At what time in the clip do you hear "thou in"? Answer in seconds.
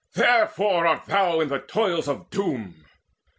1.05-1.49